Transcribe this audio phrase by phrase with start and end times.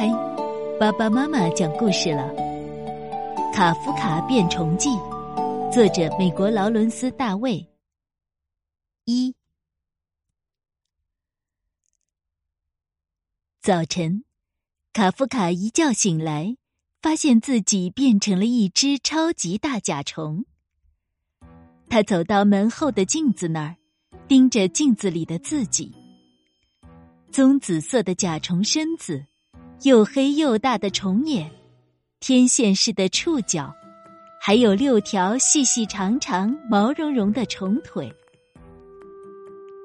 [0.00, 0.08] 开，
[0.78, 2.22] 爸爸妈妈讲故事了。
[3.54, 4.88] 《卡夫卡变虫记》，
[5.70, 7.68] 作者美国劳伦斯·大卫。
[9.04, 9.34] 一
[13.60, 14.24] 早晨，
[14.94, 16.56] 卡夫卡一觉醒来，
[17.02, 20.46] 发现自己变成了一只超级大甲虫。
[21.90, 23.76] 他走到门后的镜子那儿，
[24.26, 25.94] 盯着镜子里的自己。
[27.30, 29.26] 棕紫色的甲虫身子，
[29.82, 31.50] 又黑又大的虫眼，
[32.20, 33.74] 天线似的触角，
[34.38, 38.12] 还有六条细细长长、毛茸茸的虫腿。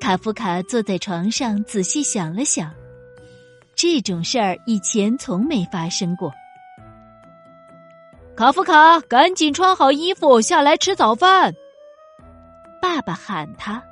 [0.00, 2.72] 卡夫卡坐在床上，仔细想了想，
[3.74, 6.32] 这种事儿以前从没发生过。
[8.36, 11.52] 卡夫卡，赶紧穿好衣服，下来吃早饭！
[12.80, 13.82] 爸爸喊他。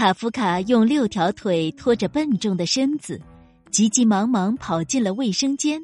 [0.00, 3.20] 卡夫卡用六条腿拖着笨重的身子，
[3.70, 5.78] 急急忙忙跑进了卫生间。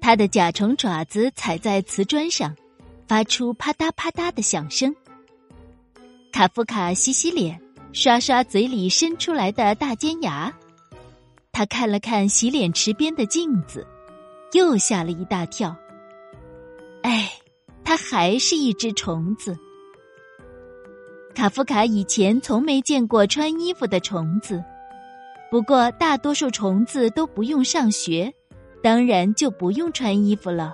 [0.00, 2.52] 他的甲虫爪子踩在瓷砖上，
[3.06, 4.92] 发出啪嗒啪嗒的响声。
[6.32, 7.56] 卡夫卡洗洗脸，
[7.92, 10.52] 刷刷嘴里伸出来的大尖牙。
[11.52, 13.86] 他看了看洗脸池边的镜子，
[14.54, 15.76] 又吓了一大跳。
[17.04, 17.30] 哎，
[17.84, 19.56] 他还是一只虫子。
[21.42, 24.62] 卡夫卡以前从没见过穿衣服的虫子，
[25.50, 28.32] 不过大多数虫子都不用上学，
[28.80, 30.72] 当然就不用穿衣服了。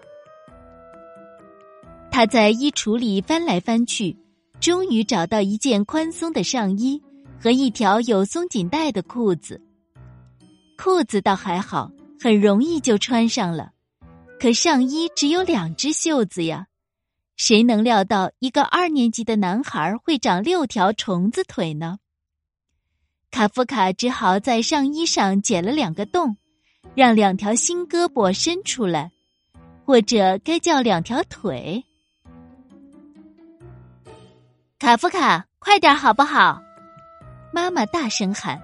[2.11, 4.15] 他在衣橱里翻来翻去，
[4.61, 7.03] 终于找到一件宽松的上衣
[7.41, 9.59] 和一条有松紧带的裤子。
[10.77, 13.71] 裤子倒还好，很容易就穿上了，
[14.39, 16.67] 可上衣只有两只袖子呀。
[17.39, 22.01] 谁能料到一个二年级的男孩会长六条虫子腿呢？
[23.31, 26.37] 卡夫卡只好在上衣上剪了两个洞，
[26.97, 29.13] 让两条新胳膊伸出来，
[29.85, 31.85] 或者该叫两条腿。
[34.81, 36.61] 卡夫卡，快点好不好？
[37.53, 38.61] 妈妈大声喊。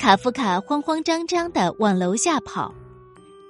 [0.00, 2.74] 卡夫卡慌慌张张的往楼下跑，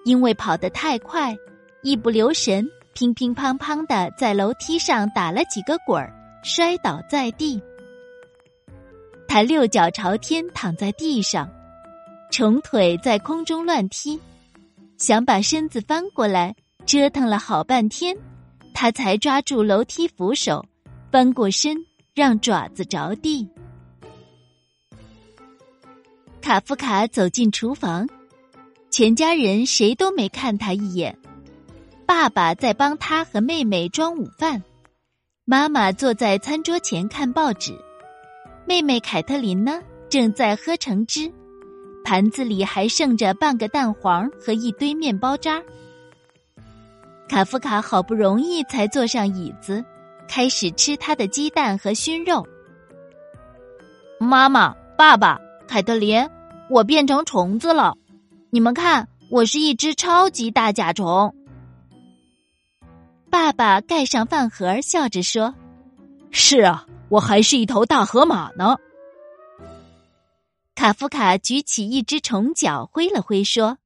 [0.04, 1.34] 因为跑得太快，
[1.82, 2.68] 一不留神。
[2.96, 6.10] 乒乒乓乓的在楼梯上打了几个滚儿，
[6.42, 7.60] 摔倒在地。
[9.28, 11.46] 他六脚朝天躺在地上，
[12.32, 14.18] 虫腿在空中乱踢，
[14.96, 16.56] 想把身子翻过来，
[16.86, 18.16] 折腾了好半天，
[18.72, 20.64] 他才抓住楼梯扶手，
[21.12, 21.76] 翻过身，
[22.14, 23.46] 让爪子着地。
[26.40, 28.08] 卡夫卡走进厨房，
[28.90, 31.14] 全家人谁都没看他一眼。
[32.06, 34.62] 爸爸在帮他和妹妹装午饭，
[35.44, 37.76] 妈妈坐在餐桌前看报纸，
[38.64, 41.30] 妹妹凯特琳呢正在喝橙汁，
[42.04, 45.60] 盘子里还剩着半个蛋黄和一堆面包渣。
[47.28, 49.84] 卡夫卡好不容易才坐上椅子，
[50.28, 52.46] 开始吃他的鸡蛋和熏肉。
[54.20, 56.30] 妈妈、爸爸、凯特琳，
[56.70, 57.96] 我变成虫子了，
[58.50, 61.35] 你们看，我是一只超级大甲虫。
[63.36, 65.54] 爸爸盖上饭盒，笑着说
[66.32, 68.78] ：“是啊，我还是一头大河马呢。”
[70.74, 73.76] 卡夫卡举起一只虫脚，挥了挥，说：“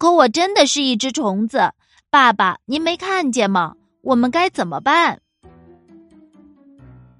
[0.00, 1.74] 可我真的是一只虫子，
[2.08, 3.74] 爸爸，您没看见吗？
[4.00, 5.20] 我们该怎么办？”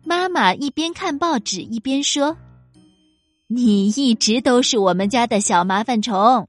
[0.04, 2.34] 妈妈一边看报纸一边说
[3.48, 6.48] ：“你一直都是我们家的小麻烦虫。”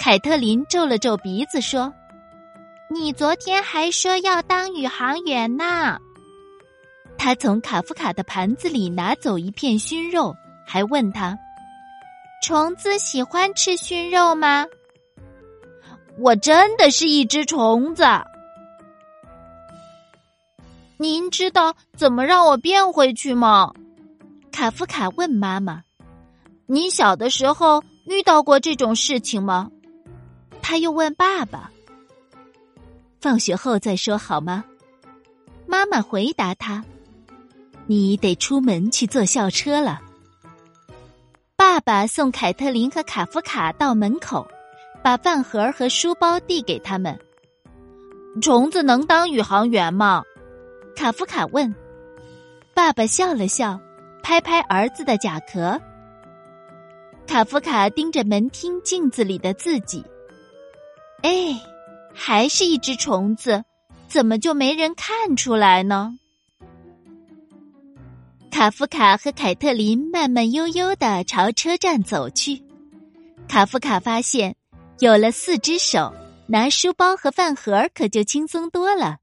[0.00, 1.92] 凯特琳皱了皱鼻子说。
[2.94, 5.98] 你昨天还说要当宇航员呢。
[7.18, 10.32] 他从卡夫卡的盘子里拿走一片熏肉，
[10.64, 11.36] 还问他
[12.40, 14.64] ：“虫子喜欢吃熏肉吗？”
[16.20, 18.04] 我真的是一只虫子。
[20.96, 23.72] 您知道怎么让我变回去吗？
[24.52, 25.82] 卡夫卡问妈妈
[26.66, 29.68] ：“你小的时候遇到过这种事情吗？”
[30.62, 31.72] 他又问爸爸。
[33.24, 34.62] 放学后再说好吗？
[35.66, 36.84] 妈妈回答他
[37.88, 40.02] ：“你得出门去坐校车了。”
[41.56, 44.46] 爸爸送凯特琳和卡夫卡到门口，
[45.02, 47.18] 把饭盒和书包递给他们。
[48.42, 50.22] 虫子能当宇航员吗？
[50.94, 51.74] 卡夫卡问。
[52.74, 53.80] 爸爸笑了笑，
[54.22, 55.80] 拍拍儿子的甲壳。
[57.26, 60.04] 卡夫卡盯着门厅镜子里的自己，
[61.22, 61.58] 哎。
[62.14, 63.64] 还是一只虫子，
[64.08, 66.16] 怎么就没人看出来呢？
[68.50, 72.62] 卡夫卡和凯特琳慢慢悠悠的朝车站走去。
[73.48, 74.54] 卡夫卡发现，
[75.00, 76.14] 有了四只手，
[76.46, 79.18] 拿书包和饭盒可就轻松多了。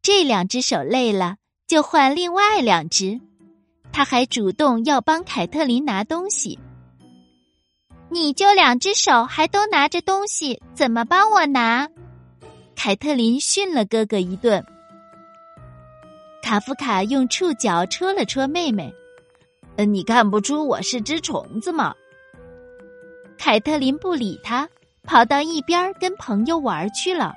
[0.00, 1.36] 这两只手累了，
[1.66, 3.20] 就换另外两只。
[3.92, 6.58] 他还主动要帮凯特琳拿东西。
[8.08, 11.88] 你就两只手，还都拿着东西，怎么帮我拿？
[12.74, 14.64] 凯特琳训了哥哥一顿。
[16.42, 18.94] 卡夫卡用触角戳了戳妹妹
[19.76, 21.94] ：“呃，你看不出我是只虫子吗？”
[23.36, 24.68] 凯特琳不理他，
[25.02, 27.34] 跑到一边跟朋友玩去了。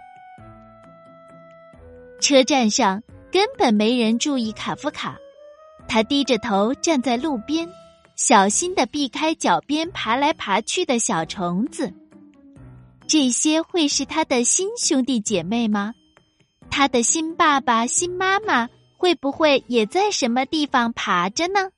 [2.22, 3.02] 车站上
[3.32, 5.18] 根本没人注意卡夫卡，
[5.88, 7.68] 他低着头站在路边，
[8.22, 11.94] 小心的避开脚边爬来爬去的小虫子。
[13.08, 15.94] 这些会是他的新兄弟姐妹吗？
[16.70, 18.68] 他的新爸爸、新妈妈？
[18.98, 21.70] 会不会也在什么地方爬着呢？